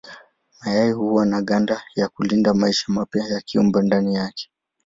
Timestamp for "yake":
4.15-4.49